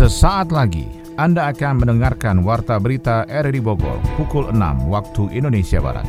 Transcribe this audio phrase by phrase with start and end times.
[0.00, 0.88] Sesaat lagi
[1.20, 6.08] Anda akan mendengarkan Warta Berita RRI Bogor pukul 6 waktu Indonesia Barat.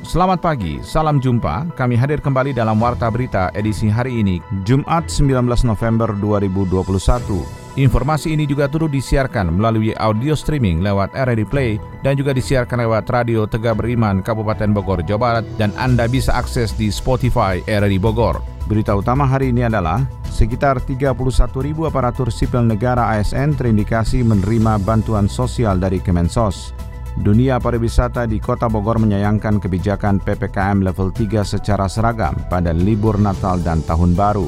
[0.00, 1.76] Selamat pagi, salam jumpa.
[1.76, 7.59] Kami hadir kembali dalam Warta Berita edisi hari ini, Jumat 19 November 2021.
[7.78, 13.06] Informasi ini juga turut disiarkan melalui audio streaming lewat RRD Play dan juga disiarkan lewat
[13.06, 18.42] Radio Tegak Beriman Kabupaten Bogor, Jawa Barat dan Anda bisa akses di Spotify RRD Bogor.
[18.66, 20.02] Berita utama hari ini adalah
[20.34, 21.14] sekitar 31
[21.62, 26.74] ribu aparatur sipil negara ASN terindikasi menerima bantuan sosial dari Kemensos.
[27.18, 33.58] Dunia pariwisata di Kota Bogor menyayangkan kebijakan PPKM level 3 secara seragam pada libur Natal
[33.58, 34.46] dan Tahun Baru.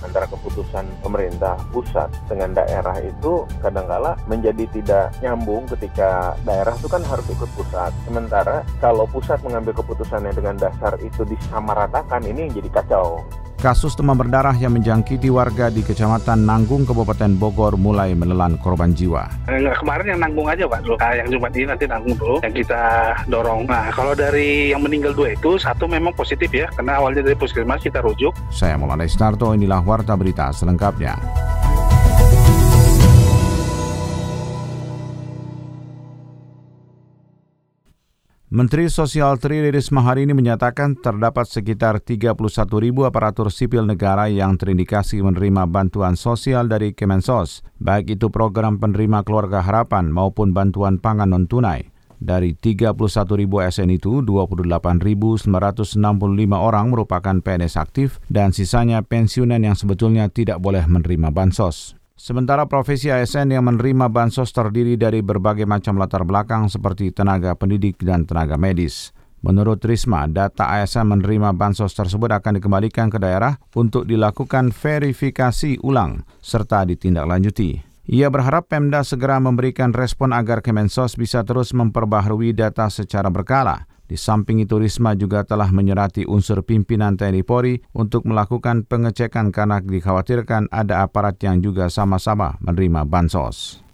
[0.00, 7.04] Antara keputusan pemerintah pusat dengan daerah itu kadangkala menjadi tidak nyambung ketika daerah itu kan
[7.04, 7.92] harus ikut pusat.
[8.08, 13.20] Sementara kalau pusat mengambil keputusannya dengan dasar itu disamaratakan ini jadi kacau.
[13.58, 19.26] Kasus demam berdarah yang menjangkiti warga di Kecamatan Nanggung, Kabupaten Bogor mulai menelan korban jiwa.
[19.50, 22.82] Enggak, kemarin yang nanggung aja Pak, nah, yang Jumat ini nanti nanggung dulu, yang kita
[23.26, 23.66] dorong.
[23.66, 27.82] Nah, kalau dari yang meninggal dua itu, satu memang positif ya, karena awalnya dari puskesmas
[27.82, 28.30] kita rujuk.
[28.54, 31.18] Saya Maulana Isnarto, inilah Warta Berita selengkapnya.
[38.48, 42.32] Menteri Sosial Tri Risma hari ini menyatakan terdapat sekitar 31
[42.80, 49.20] ribu aparatur sipil negara yang terindikasi menerima bantuan sosial dari Kemensos, baik itu program penerima
[49.28, 51.92] keluarga harapan maupun bantuan pangan non-tunai.
[52.24, 52.96] Dari 31
[53.36, 55.44] ribu ASN itu, 28.965
[56.56, 61.97] orang merupakan PNS aktif dan sisanya pensiunan yang sebetulnya tidak boleh menerima bansos.
[62.18, 68.02] Sementara profesi ASN yang menerima bansos terdiri dari berbagai macam latar belakang seperti tenaga pendidik
[68.02, 69.14] dan tenaga medis.
[69.38, 76.26] Menurut Risma, data ASN menerima bansos tersebut akan dikembalikan ke daerah untuk dilakukan verifikasi ulang
[76.42, 77.86] serta ditindaklanjuti.
[78.10, 84.16] Ia berharap Pemda segera memberikan respon agar Kemensos bisa terus memperbaharui data secara berkala di
[84.16, 90.72] samping itu Risma juga telah menyerati unsur pimpinan TNI Polri untuk melakukan pengecekan karena dikhawatirkan
[90.72, 93.84] ada aparat yang juga sama-sama menerima bansos.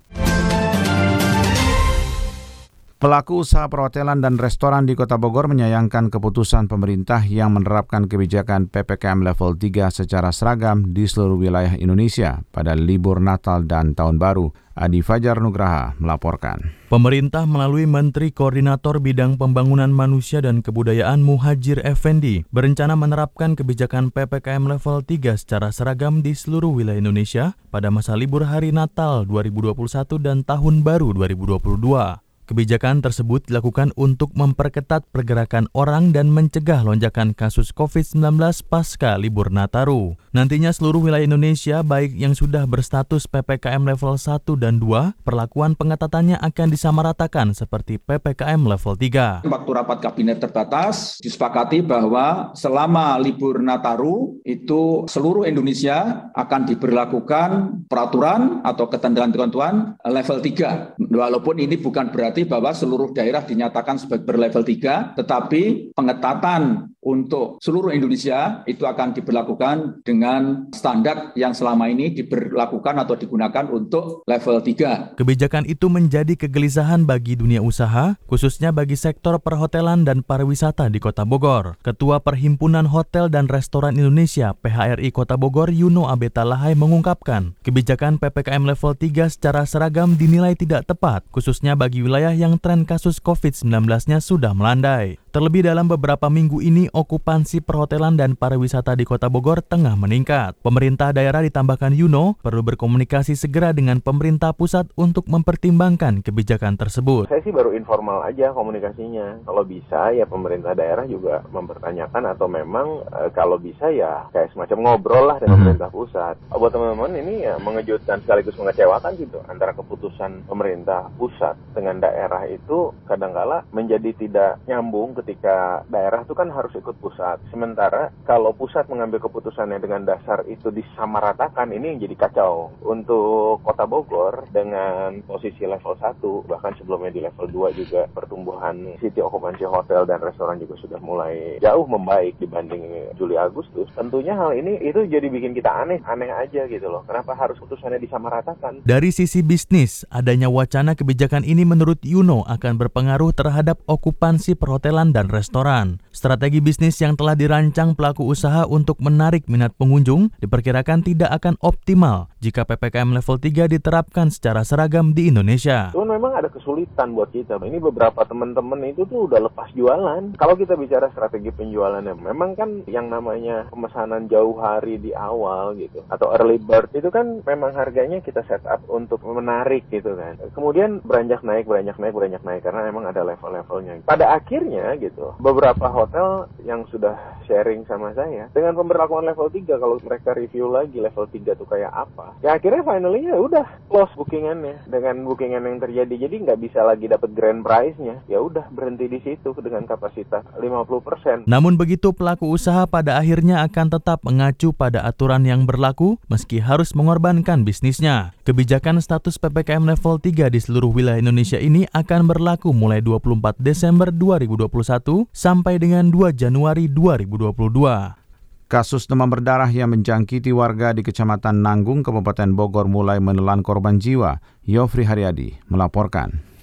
[3.04, 9.20] Pelaku usaha perhotelan dan restoran di Kota Bogor menyayangkan keputusan pemerintah yang menerapkan kebijakan PPKM
[9.20, 14.56] level 3 secara seragam di seluruh wilayah Indonesia pada libur Natal dan Tahun Baru.
[14.72, 16.64] Adi Fajar Nugraha melaporkan.
[16.88, 24.64] Pemerintah melalui Menteri Koordinator Bidang Pembangunan Manusia dan Kebudayaan Muhajir Effendi berencana menerapkan kebijakan PPKM
[24.64, 29.76] level 3 secara seragam di seluruh wilayah Indonesia pada masa libur hari Natal 2021
[30.24, 32.23] dan Tahun Baru 2022.
[32.44, 38.20] Kebijakan tersebut dilakukan untuk memperketat pergerakan orang dan mencegah lonjakan kasus COVID-19
[38.68, 40.20] pasca libur Nataru.
[40.36, 46.36] Nantinya seluruh wilayah Indonesia, baik yang sudah berstatus PPKM level 1 dan 2, perlakuan pengetatannya
[46.36, 49.48] akan disamaratakan seperti PPKM level 3.
[49.48, 57.48] Waktu rapat kabinet terbatas, disepakati bahwa selama libur Nataru, itu seluruh Indonesia akan diberlakukan
[57.88, 61.00] peraturan atau ketentuan-ketentuan level 3.
[61.08, 67.60] Walaupun ini bukan berarti berarti bahwa seluruh daerah dinyatakan sebagai berlevel 3, tetapi pengetatan untuk
[67.60, 74.64] seluruh Indonesia itu akan diberlakukan dengan standar yang selama ini diberlakukan atau digunakan untuk level
[74.64, 75.20] 3.
[75.20, 81.28] Kebijakan itu menjadi kegelisahan bagi dunia usaha, khususnya bagi sektor perhotelan dan pariwisata di Kota
[81.28, 81.76] Bogor.
[81.84, 88.64] Ketua Perhimpunan Hotel dan Restoran Indonesia PHRI Kota Bogor Yuno Abeta Lahai mengungkapkan, kebijakan PPKM
[88.64, 94.56] level 3 secara seragam dinilai tidak tepat, khususnya bagi wilayah yang tren kasus COVID-19-nya sudah
[94.56, 95.23] melandai.
[95.34, 100.54] Terlebih dalam beberapa minggu ini, okupansi perhotelan dan pariwisata di Kota Bogor tengah meningkat.
[100.62, 107.26] Pemerintah daerah ditambahkan Yuno perlu berkomunikasi segera dengan pemerintah pusat untuk mempertimbangkan kebijakan tersebut.
[107.26, 109.42] Saya sih baru informal aja komunikasinya.
[109.42, 114.78] Kalau bisa ya pemerintah daerah juga mempertanyakan atau memang e, kalau bisa ya kayak semacam
[114.86, 115.62] ngobrol lah dengan hmm.
[115.66, 116.38] pemerintah pusat.
[116.46, 122.94] Buat teman-teman ini ya mengejutkan sekaligus mengecewakan gitu antara keputusan pemerintah pusat dengan daerah itu
[123.10, 127.40] kadangkala menjadi tidak nyambung ketika daerah itu kan harus ikut pusat.
[127.48, 132.76] Sementara kalau pusat mengambil keputusannya dengan dasar itu disamaratakan, ini jadi kacau.
[132.84, 139.24] Untuk kota Bogor dengan posisi level 1, bahkan sebelumnya di level 2 juga pertumbuhan city
[139.24, 143.88] occupancy hotel dan restoran juga sudah mulai jauh membaik dibanding Juli Agustus.
[143.96, 147.00] Tentunya hal ini itu jadi bikin kita aneh, aneh aja gitu loh.
[147.08, 148.84] Kenapa harus putusannya disamaratakan?
[148.84, 155.30] Dari sisi bisnis, adanya wacana kebijakan ini menurut Yuno akan berpengaruh terhadap okupansi perhotelan dan
[155.30, 156.02] restoran.
[156.10, 162.26] Strategi bisnis yang telah dirancang pelaku usaha untuk menarik minat pengunjung diperkirakan tidak akan optimal
[162.42, 165.94] jika PPKM level 3 diterapkan secara seragam di Indonesia.
[165.94, 167.62] Itu memang ada kesulitan buat kita.
[167.62, 170.34] Ini beberapa teman-teman itu tuh udah lepas jualan.
[170.34, 176.02] Kalau kita bicara strategi penjualannya, memang kan yang namanya pemesanan jauh hari di awal gitu
[176.10, 180.40] atau early bird itu kan memang harganya kita set up untuk menarik gitu kan.
[180.56, 184.02] Kemudian beranjak naik, beranjak naik, beranjak naik karena memang ada level-levelnya.
[184.08, 189.96] Pada akhirnya gitu, beberapa hotel yang sudah sharing sama saya dengan pemberlakuan level 3 kalau
[190.00, 192.36] mereka review lagi level 3 tuh kayak apa.
[192.40, 196.14] Ya akhirnya finally ya udah close bookingannya dengan bookingan yang terjadi.
[196.28, 198.24] Jadi nggak bisa lagi dapat grand prize-nya.
[198.26, 201.44] Ya udah berhenti di situ dengan kapasitas 50%.
[201.44, 206.96] Namun begitu pelaku usaha pada akhirnya akan tetap mengacu pada aturan yang berlaku meski harus
[206.96, 208.32] mengorbankan bisnisnya.
[208.44, 214.12] Kebijakan status PPKM level 3 di seluruh wilayah Indonesia ini akan berlaku mulai 24 Desember
[214.12, 214.83] 2021
[215.32, 218.20] sampai dengan 2 Januari 2022.
[218.68, 224.40] Kasus demam berdarah yang menjangkiti warga di Kecamatan Nanggung, Kabupaten Bogor mulai menelan korban jiwa.
[224.64, 226.53] Yofri Haryadi melaporkan.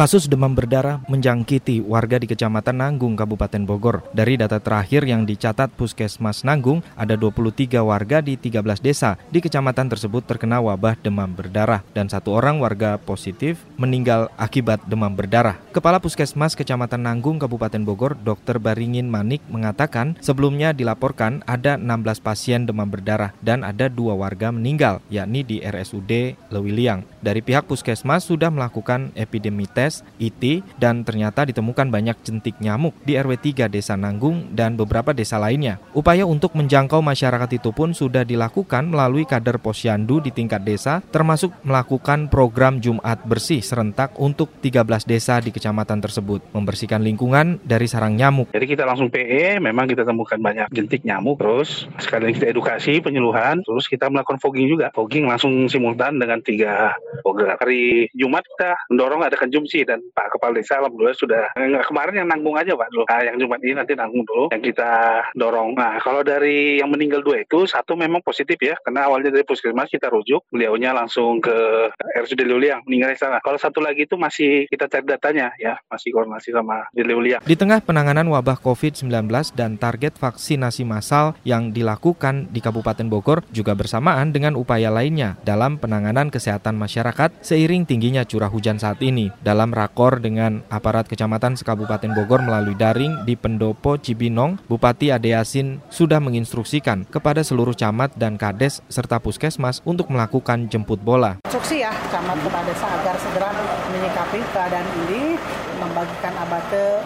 [0.00, 4.06] Kasus demam berdarah menjangkiti warga di Kecamatan Nanggung, Kabupaten Bogor.
[4.14, 9.90] Dari data terakhir yang dicatat Puskesmas Nanggung, ada 23 warga di 13 desa di kecamatan
[9.90, 15.58] tersebut terkena wabah demam berdarah dan satu orang warga positif meninggal akibat demam berdarah.
[15.74, 18.56] Kepala Puskesmas Kecamatan Nanggung, Kabupaten Bogor, Dr.
[18.62, 25.02] Baringin Manik mengatakan sebelumnya dilaporkan ada 16 pasien demam berdarah dan ada dua warga meninggal,
[25.12, 27.02] yakni di RSUD Lewiliang.
[27.20, 33.16] Dari pihak Puskesmas sudah melakukan epidemi tes IT dan ternyata ditemukan banyak jentik nyamuk di
[33.16, 35.78] RW 3 Desa Nanggung dan beberapa desa lainnya.
[35.96, 41.54] Upaya untuk menjangkau masyarakat itu pun sudah dilakukan melalui kader posyandu di tingkat desa termasuk
[41.64, 48.14] melakukan program Jumat bersih serentak untuk 13 desa di kecamatan tersebut membersihkan lingkungan dari sarang
[48.16, 48.52] nyamuk.
[48.52, 53.62] Jadi kita langsung PE, memang kita temukan banyak jentik nyamuk terus sekalian kita edukasi penyuluhan
[53.64, 54.92] terus kita melakukan fogging juga.
[54.92, 57.56] Fogging langsung simultan dengan tiga program.
[57.60, 62.28] Hari Jumat kita mendorong ada konjumsi dan Pak Kepala Desa alhamdulillah sudah enggak kemarin yang
[62.32, 63.04] nanggung aja Pak dulu.
[63.04, 64.92] Nah, yang Jumat ini nanti nanggung dulu yang kita
[65.36, 65.76] dorong.
[65.76, 69.92] Nah kalau dari yang meninggal dua itu satu memang positif ya karena awalnya dari puskesmas
[69.92, 73.36] kita rujuk beliaunya langsung ke RSUD Luliang meninggal di sana.
[73.44, 77.44] Kalau satu lagi itu masih kita cari datanya ya masih koordinasi sama di Luliang.
[77.44, 83.76] Di tengah penanganan wabah COVID-19 dan target vaksinasi massal yang dilakukan di Kabupaten Bogor juga
[83.76, 89.28] bersamaan dengan upaya lainnya dalam penanganan kesehatan masyarakat seiring tingginya curah hujan saat ini.
[89.50, 95.82] Dalam rakor dengan aparat kecamatan sekabupaten Bogor melalui daring di Pendopo Cibinong, Bupati Ade Yasin
[95.90, 101.42] sudah menginstruksikan kepada seluruh camat dan kades serta puskesmas untuk melakukan jemput bola.
[101.50, 103.50] Instruksi ya camat kepada desa agar segera
[103.90, 105.34] menyikapi keadaan ini
[105.82, 107.02] membagikan abate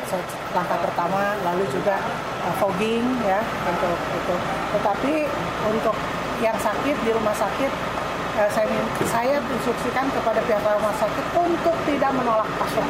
[0.53, 1.97] langkah pertama lalu juga
[2.45, 4.37] uh, fogging ya untuk itu.
[4.77, 5.15] Tetapi
[5.73, 5.97] untuk
[6.45, 8.04] yang sakit di rumah sakit
[8.35, 12.87] uh, saya saya instruksikan kepada pihak rumah sakit untuk tidak menolak pasien.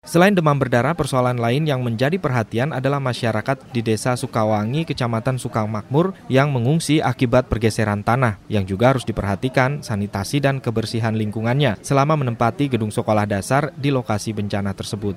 [0.00, 6.18] Selain demam berdarah, persoalan lain yang menjadi perhatian adalah masyarakat di Desa Sukawangi, Kecamatan Sukamakmur
[6.26, 12.66] yang mengungsi akibat pergeseran tanah, yang juga harus diperhatikan sanitasi dan kebersihan lingkungannya selama menempati
[12.74, 15.14] gedung sekolah dasar di lokasi bencana tersebut.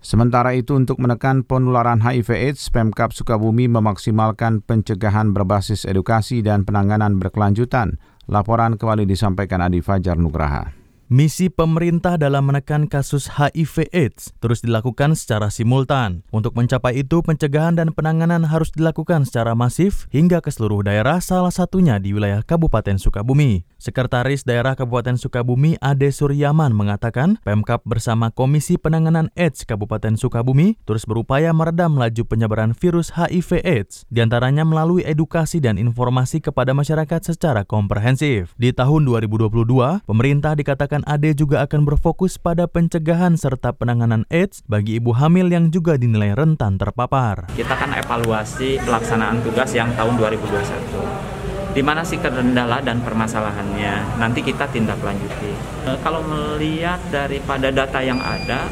[0.00, 7.20] Sementara itu untuk menekan penularan HIV AIDS, Pemkap Sukabumi memaksimalkan pencegahan berbasis edukasi dan penanganan
[7.20, 8.00] berkelanjutan.
[8.30, 10.79] Laporan kembali disampaikan Adi Fajar Nugraha.
[11.10, 16.22] Misi pemerintah dalam menekan kasus HIV AIDS terus dilakukan secara simultan.
[16.30, 21.50] Untuk mencapai itu, pencegahan dan penanganan harus dilakukan secara masif hingga ke seluruh daerah, salah
[21.50, 23.66] satunya di wilayah Kabupaten Sukabumi.
[23.80, 31.10] Sekretaris Daerah Kabupaten Sukabumi Ade Suryaman mengatakan, Pemkap bersama Komisi Penanganan AIDS Kabupaten Sukabumi terus
[31.10, 37.34] berupaya meredam laju penyebaran virus HIV AIDS, di antaranya melalui edukasi dan informasi kepada masyarakat
[37.34, 38.54] secara komprehensif.
[38.54, 44.98] Di tahun 2022, pemerintah dikatakan Ade juga akan berfokus pada pencegahan serta penanganan AIDS bagi
[44.98, 47.50] ibu hamil yang juga dinilai rentan terpapar.
[47.52, 51.40] Kita akan evaluasi pelaksanaan tugas yang tahun 2021
[51.70, 55.54] di mana sih kendala dan permasalahannya nanti kita tindak lanjuti.
[55.86, 58.66] E, kalau melihat daripada data yang ada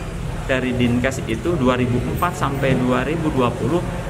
[0.50, 3.38] dari Dinkes itu 2004 sampai 2020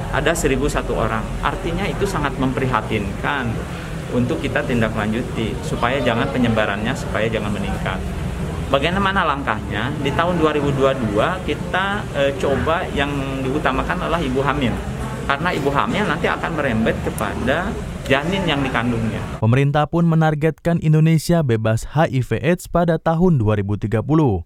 [0.09, 1.21] ada 1001 orang.
[1.45, 3.53] Artinya itu sangat memprihatinkan
[4.13, 7.99] untuk kita tindak lanjuti supaya jangan penyebarannya supaya jangan meningkat.
[8.69, 9.89] Bagaimana langkahnya?
[9.97, 11.17] Di tahun 2022
[11.49, 13.09] kita e, coba yang
[13.41, 14.77] diutamakan adalah ibu hamil.
[15.25, 17.73] Karena ibu hamil nanti akan merembet kepada
[18.05, 19.41] janin yang dikandungnya.
[19.41, 23.89] Pemerintah pun menargetkan Indonesia bebas HIV/AIDS pada tahun 2030.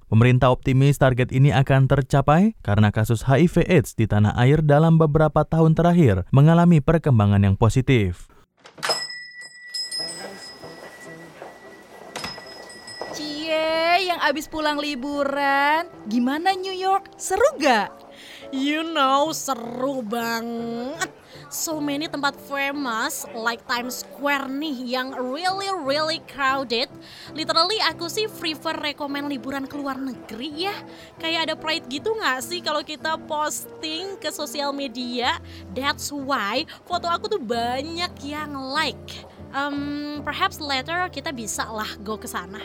[0.07, 5.75] Pemerintah optimis target ini akan tercapai karena kasus HIV/AIDS di tanah air dalam beberapa tahun
[5.75, 8.32] terakhir mengalami perkembangan yang positif.
[14.13, 17.17] Yang abis pulang liburan, gimana New York?
[17.17, 17.89] Seru gak?
[18.53, 21.09] You know, seru banget
[21.53, 26.89] so many tempat famous like Times Square nih yang really really crowded.
[27.37, 30.75] Literally aku sih prefer rekomend liburan ke luar negeri ya.
[31.21, 35.37] Kayak ada pride gitu nggak sih kalau kita posting ke sosial media?
[35.77, 39.25] That's why foto aku tuh banyak yang like.
[39.53, 42.61] Um, perhaps later kita bisa lah go ke sana.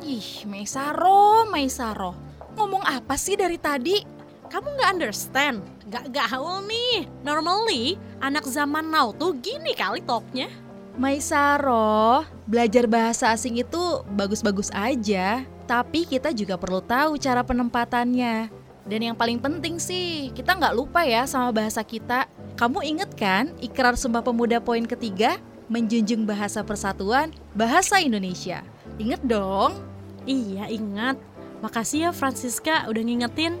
[0.00, 2.16] Ih, Maisaro, Maisaro.
[2.56, 4.00] Ngomong apa sih dari tadi?
[4.48, 5.60] Kamu nggak understand?
[5.92, 7.04] Gak gaul nih.
[7.20, 10.48] Normally, anak zaman now tuh gini kali talknya.
[10.96, 15.44] Maisaro, belajar bahasa asing itu bagus-bagus aja.
[15.68, 18.48] Tapi kita juga perlu tahu cara penempatannya.
[18.88, 22.24] Dan yang paling penting sih, kita nggak lupa ya sama bahasa kita.
[22.56, 25.36] Kamu inget kan ikrar Sumpah Pemuda poin ketiga?
[25.70, 28.64] Menjunjung bahasa persatuan, bahasa Indonesia.
[29.00, 29.80] Ingat dong?
[30.28, 31.16] Iya, ingat.
[31.64, 33.56] Makasih ya Francisca udah ngingetin.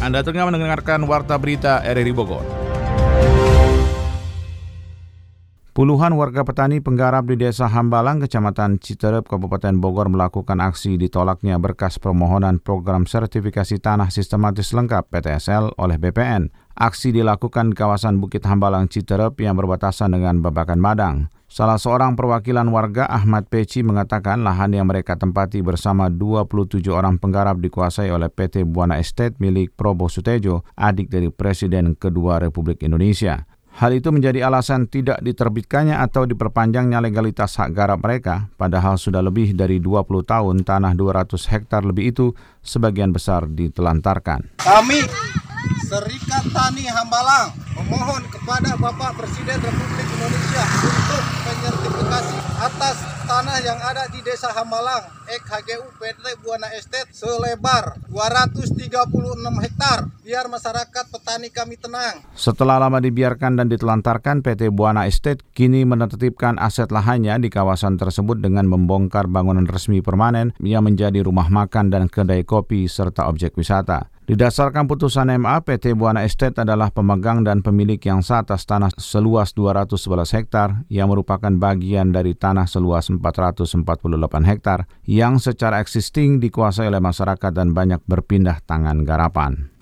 [0.00, 2.42] Anda tengah mendengarkan Warta Berita RRI Bogor.
[5.72, 12.00] Puluhan warga petani penggarap di Desa Hambalang, Kecamatan Citerep, Kabupaten Bogor melakukan aksi ditolaknya berkas
[12.00, 16.61] permohonan program sertifikasi tanah sistematis lengkap PTSL oleh BPN.
[16.72, 21.28] Aksi dilakukan di kawasan Bukit Hambalang Citerep yang berbatasan dengan Babakan Madang.
[21.52, 27.60] Salah seorang perwakilan warga Ahmad Peci mengatakan lahan yang mereka tempati bersama 27 orang penggarap
[27.60, 33.44] dikuasai oleh PT Buana Estate milik Probo Sutejo, adik dari Presiden kedua Republik Indonesia.
[33.76, 39.52] Hal itu menjadi alasan tidak diterbitkannya atau diperpanjangnya legalitas hak garap mereka, padahal sudah lebih
[39.52, 42.32] dari 20 tahun tanah 200 hektar lebih itu
[42.64, 44.60] sebagian besar ditelantarkan.
[44.60, 45.04] Kami
[45.88, 54.04] Serikat Tani Hambalang memohon kepada Bapak Presiden Republik Indonesia untuk penyertifikasi atas tanah yang ada
[54.12, 58.84] di Desa Hambalang, HGU PT Buana Estate selebar 236
[59.64, 62.20] hektar biar masyarakat petani kami tenang.
[62.36, 68.36] Setelah lama dibiarkan dan ditelantarkan, PT Buana Estate kini menetapkan aset lahannya di kawasan tersebut
[68.38, 74.11] dengan membongkar bangunan resmi permanen yang menjadi rumah makan dan kedai kopi serta objek wisata.
[74.22, 79.50] Didasarkan putusan MA, PT Buana Estate adalah pemegang dan pemilik yang sah atas tanah seluas
[79.50, 79.98] 211
[80.38, 83.82] hektar yang merupakan bagian dari tanah seluas 448
[84.46, 89.74] hektar yang secara existing dikuasai oleh masyarakat dan banyak berpindah tangan garapan.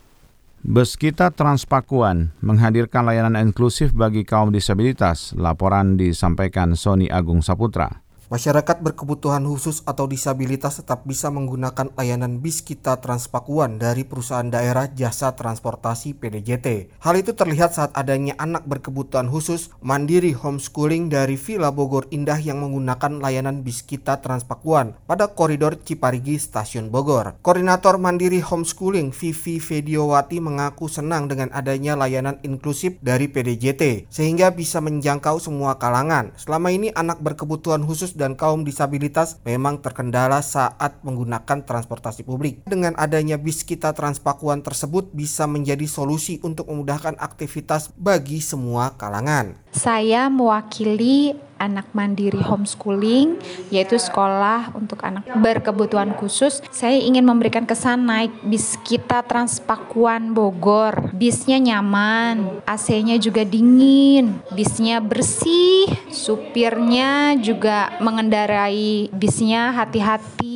[0.64, 5.36] Beskita Transpakuan menghadirkan layanan inklusif bagi kaum disabilitas.
[5.36, 8.04] Laporan disampaikan Sony Agung Saputra.
[8.30, 14.86] Masyarakat berkebutuhan khusus atau disabilitas tetap bisa menggunakan layanan bis kita Transpakuan dari perusahaan daerah
[14.86, 16.94] jasa transportasi PDJT.
[17.02, 22.62] Hal itu terlihat saat adanya anak berkebutuhan khusus mandiri homeschooling dari Villa Bogor Indah yang
[22.62, 27.34] menggunakan layanan bis kita Transpakuan pada koridor Ciparigi Stasiun Bogor.
[27.42, 34.78] Koordinator mandiri homeschooling Vivi Vediowati mengaku senang dengan adanya layanan inklusif dari PDJT sehingga bisa
[34.78, 36.30] menjangkau semua kalangan.
[36.38, 42.60] Selama ini anak berkebutuhan khusus dan kaum disabilitas memang terkendala saat menggunakan transportasi publik.
[42.68, 49.59] Dengan adanya bis kita Transpakuan tersebut bisa menjadi solusi untuk memudahkan aktivitas bagi semua kalangan.
[49.70, 53.36] Saya mewakili anak mandiri homeschooling,
[53.68, 56.64] yaitu sekolah untuk anak berkebutuhan khusus.
[56.72, 61.12] Saya ingin memberikan kesan naik bis kita Transpakuan Bogor.
[61.12, 70.49] Bisnya nyaman, AC-nya juga dingin, bisnya bersih, supirnya juga mengendarai bisnya hati-hati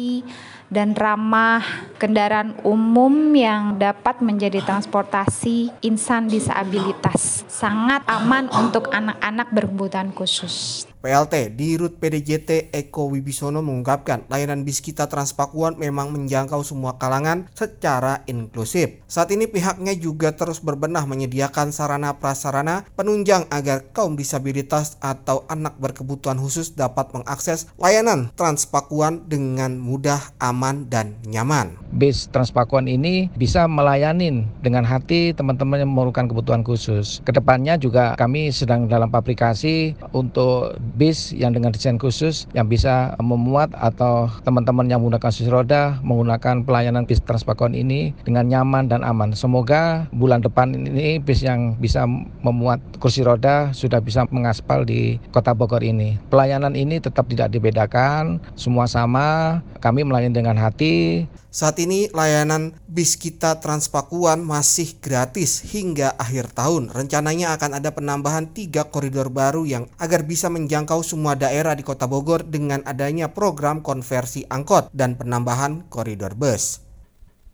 [0.75, 1.63] dan ramah
[2.03, 7.47] kendaraan umum yang dapat menjadi transportasi insan disabilitas.
[7.47, 10.91] Sangat aman untuk anak-anak berkebutuhan khusus.
[11.05, 17.45] PLT di Rut PDJT Eko Wibisono mengungkapkan layanan bis kita Transpakuan memang menjangkau semua kalangan
[17.53, 19.05] secara inklusif.
[19.05, 25.77] Saat ini pihaknya juga terus berbenah menyediakan sarana prasarana penunjang agar kaum disabilitas atau anak
[25.77, 31.77] berkebutuhan khusus dapat mengakses layanan Transpakuan dengan mudah, aman, dan nyaman.
[31.93, 37.21] bis Transpakuan ini bisa melayani dengan hati teman-teman yang memerlukan kebutuhan khusus.
[37.29, 43.19] Ke depannya juga kami sedang dalam pabrikasi untuk bis yang dengan desain khusus yang bisa
[43.19, 49.03] memuat atau teman-teman yang menggunakan kursi roda menggunakan pelayanan bis Transpakuan ini dengan nyaman dan
[49.03, 49.35] aman.
[49.35, 52.07] Semoga bulan depan ini bis yang bisa
[52.41, 56.17] memuat kursi roda sudah bisa mengaspal di Kota Bogor ini.
[56.31, 61.27] Pelayanan ini tetap tidak dibedakan, semua sama, kami melayani dengan hati.
[61.55, 66.91] Saat ini layanan bis kita Transpakuan masih gratis hingga akhir tahun.
[66.91, 72.05] Rencananya akan ada penambahan tiga koridor baru yang agar bisa menjangkau semua daerah di Kota
[72.05, 76.85] Bogor dengan adanya program konversi angkot dan penambahan koridor bus.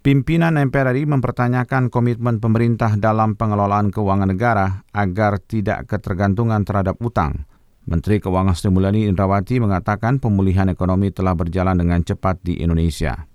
[0.00, 7.44] Pimpinan MPR RI mempertanyakan komitmen pemerintah dalam pengelolaan keuangan negara agar tidak ketergantungan terhadap utang.
[7.84, 13.28] Menteri Keuangan Sri Mulyani Indrawati mengatakan pemulihan ekonomi telah berjalan dengan cepat di Indonesia.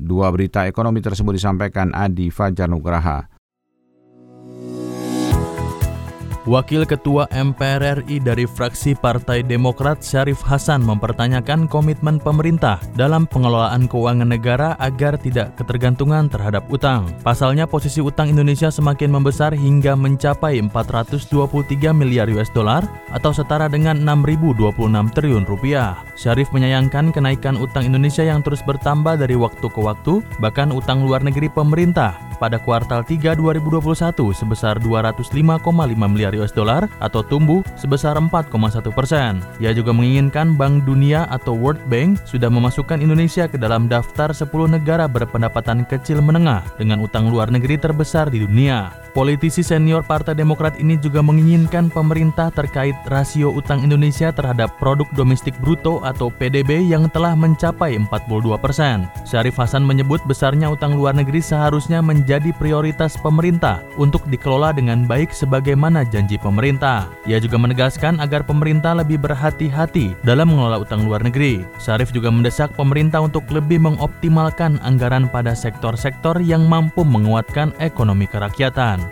[0.00, 3.37] Dua berita ekonomi tersebut disampaikan Adi Fajar Nugraha.
[6.48, 13.84] Wakil Ketua MPR RI dari fraksi Partai Demokrat Syarif Hasan mempertanyakan komitmen pemerintah dalam pengelolaan
[13.84, 17.04] keuangan negara agar tidak ketergantungan terhadap utang.
[17.20, 22.80] Pasalnya posisi utang Indonesia semakin membesar hingga mencapai 423 miliar US dollar
[23.12, 24.72] atau setara dengan 6.026
[25.12, 26.00] triliun rupiah.
[26.16, 31.20] Syarif menyayangkan kenaikan utang Indonesia yang terus bertambah dari waktu ke waktu, bahkan utang luar
[31.20, 35.60] negeri pemerintah pada kuartal 3 2021 sebesar 205,5
[36.06, 39.42] miliar US dollar atau tumbuh sebesar 4,1 persen.
[39.58, 44.48] Ia juga menginginkan Bank Dunia atau World Bank sudah memasukkan Indonesia ke dalam daftar 10
[44.70, 49.07] negara berpendapatan kecil menengah dengan utang luar negeri terbesar di dunia.
[49.18, 55.58] Politisi senior Partai Demokrat ini juga menginginkan pemerintah terkait rasio utang Indonesia terhadap produk domestik
[55.58, 59.10] bruto atau PDB yang telah mencapai 42 persen.
[59.26, 65.34] Syarif Hasan menyebut besarnya utang luar negeri seharusnya menjadi prioritas pemerintah untuk dikelola dengan baik
[65.34, 67.10] sebagaimana janji pemerintah.
[67.26, 71.66] Ia juga menegaskan agar pemerintah lebih berhati-hati dalam mengelola utang luar negeri.
[71.82, 79.07] Syarif juga mendesak pemerintah untuk lebih mengoptimalkan anggaran pada sektor-sektor yang mampu menguatkan ekonomi kerakyatan.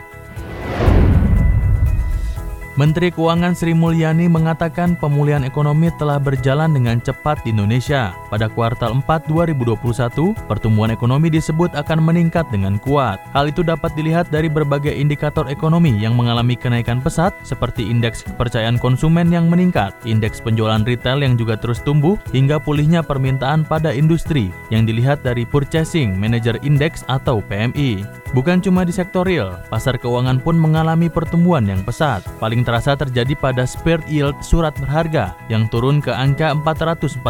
[2.77, 8.13] Menteri Keuangan Sri Mulyani mengatakan pemulihan ekonomi telah berjalan dengan cepat di Indonesia.
[8.29, 13.17] Pada kuartal 4 2021, pertumbuhan ekonomi disebut akan meningkat dengan kuat.
[13.33, 18.77] Hal itu dapat dilihat dari berbagai indikator ekonomi yang mengalami kenaikan pesat seperti indeks kepercayaan
[18.77, 24.53] konsumen yang meningkat, indeks penjualan retail yang juga terus tumbuh, hingga pulihnya permintaan pada industri
[24.69, 28.05] yang dilihat dari Purchasing Manager Index atau PMI.
[28.37, 32.21] Bukan cuma di sektor real, pasar keuangan pun mengalami pertumbuhan yang pesat.
[32.37, 37.23] Paling terasa terjadi pada spirit yield surat berharga yang turun ke angka 449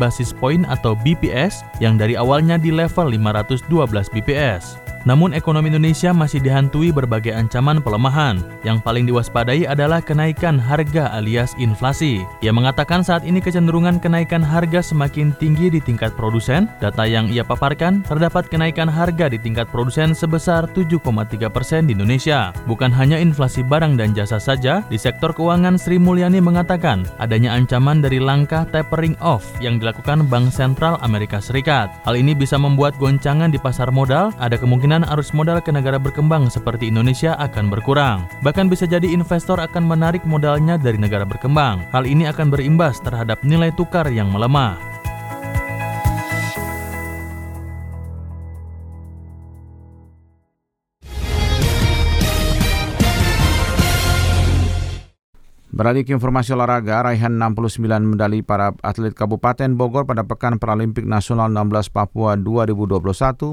[0.00, 3.68] basis point atau BPS yang dari awalnya di level 512
[4.08, 4.93] BPS.
[5.04, 8.40] Namun ekonomi Indonesia masih dihantui berbagai ancaman pelemahan.
[8.64, 12.24] Yang paling diwaspadai adalah kenaikan harga alias inflasi.
[12.40, 16.72] Ia mengatakan saat ini kecenderungan kenaikan harga semakin tinggi di tingkat produsen.
[16.80, 22.56] Data yang ia paparkan, terdapat kenaikan harga di tingkat produsen sebesar 7,3 persen di Indonesia.
[22.64, 28.00] Bukan hanya inflasi barang dan jasa saja, di sektor keuangan Sri Mulyani mengatakan adanya ancaman
[28.00, 31.92] dari langkah tapering off yang dilakukan Bank Sentral Amerika Serikat.
[32.08, 35.98] Hal ini bisa membuat goncangan di pasar modal, ada kemungkinan kemungkinan arus modal ke negara
[35.98, 38.30] berkembang seperti Indonesia akan berkurang.
[38.46, 41.82] Bahkan bisa jadi investor akan menarik modalnya dari negara berkembang.
[41.90, 44.93] Hal ini akan berimbas terhadap nilai tukar yang melemah.
[55.74, 61.50] Beralih ke informasi olahraga, raihan 69 medali para atlet Kabupaten Bogor pada Pekan Paralimpik Nasional
[61.50, 63.02] 16 Papua 2021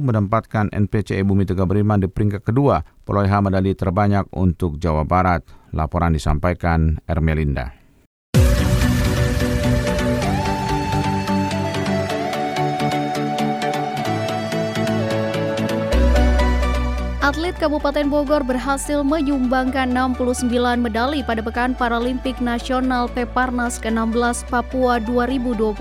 [0.06, 5.42] menempatkan NPCE Bumi Tegal Beriman di peringkat kedua, perolehan medali terbanyak untuk Jawa Barat.
[5.74, 7.81] Laporan disampaikan Ermelinda.
[17.32, 25.80] Atlet Kabupaten Bogor berhasil menyumbangkan 69 medali pada Pekan Paralimpik Nasional Peparnas ke-16 Papua 2021.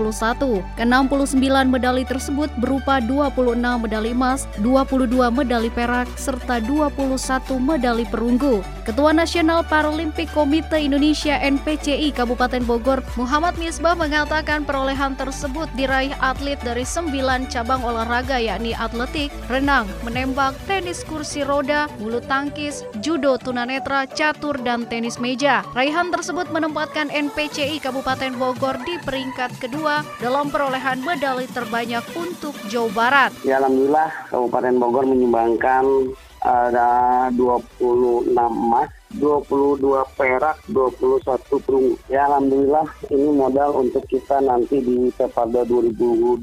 [0.79, 7.19] Ke-69 medali tersebut berupa 26 medali emas, 22 medali perak, serta 21
[7.59, 8.63] medali perunggu.
[8.87, 16.63] Ketua Nasional Paralimpik Komite Indonesia NPCI Kabupaten Bogor, Muhammad Misbah mengatakan perolehan tersebut diraih atlet
[16.63, 23.33] dari 9 cabang olahraga yakni atletik, renang, menembak, tenis kursi kursi roda, bulu tangkis, judo
[23.41, 25.65] tunanetra, catur, dan tenis meja.
[25.73, 32.93] Raihan tersebut menempatkan NPCI Kabupaten Bogor di peringkat kedua dalam perolehan medali terbanyak untuk Jawa
[32.93, 33.31] Barat.
[33.41, 36.13] Ya Alhamdulillah Kabupaten Bogor menyumbangkan
[36.45, 36.89] ada
[37.33, 39.81] 26 emas 22
[40.13, 41.97] perak, 21 perunggu.
[42.05, 46.37] Ya Alhamdulillah ini modal untuk kita nanti di Peparda 2022.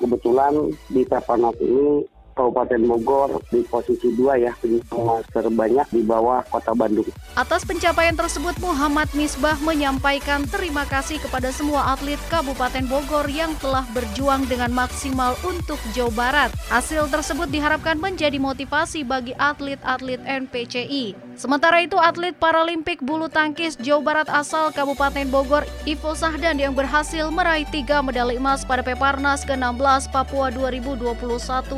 [0.00, 0.54] Kebetulan
[0.88, 7.08] di Peparnas ini Kabupaten Bogor di posisi dua ya penyumbang terbanyak di bawah Kota Bandung.
[7.32, 13.88] Atas pencapaian tersebut Muhammad Misbah menyampaikan terima kasih kepada semua atlet Kabupaten Bogor yang telah
[13.96, 16.50] berjuang dengan maksimal untuk Jawa Barat.
[16.68, 21.25] Hasil tersebut diharapkan menjadi motivasi bagi atlet-atlet NPCI.
[21.36, 27.28] Sementara itu atlet Paralimpik bulu tangkis Jawa Barat asal Kabupaten Bogor Ivo Sahdan yang berhasil
[27.28, 31.12] meraih tiga medali emas pada Peparnas ke-16 Papua 2021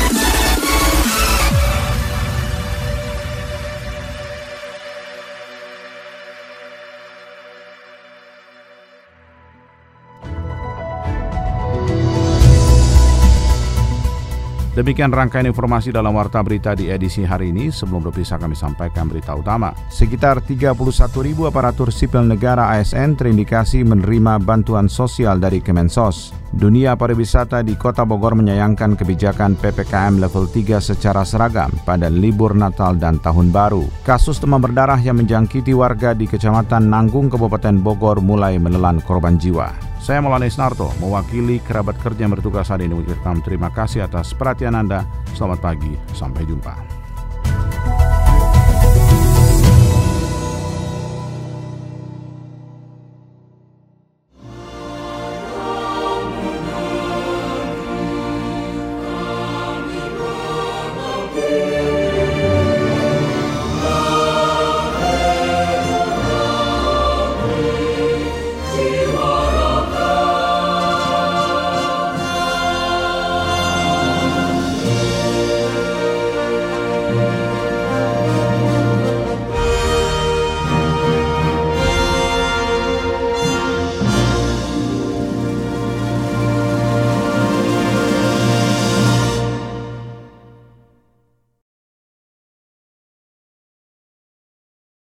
[14.76, 17.72] Demikian rangkaian informasi dalam Warta Berita di edisi hari ini.
[17.72, 19.72] Sebelum berpisah kami sampaikan berita utama.
[19.88, 20.76] Sekitar 31
[21.24, 26.36] ribu aparatur sipil negara ASN terindikasi menerima bantuan sosial dari Kemensos.
[26.52, 33.00] Dunia pariwisata di Kota Bogor menyayangkan kebijakan PPKM level 3 secara seragam pada libur Natal
[33.00, 33.88] dan Tahun Baru.
[34.04, 39.95] Kasus demam berdarah yang menjangkiti warga di Kecamatan Nanggung, Kabupaten Bogor mulai menelan korban jiwa.
[40.06, 42.94] Saya Maulana Isnarto, mewakili kerabat kerja yang bertugas hari ini
[43.42, 45.02] terima kasih atas perhatian Anda.
[45.34, 46.95] Selamat pagi, sampai jumpa.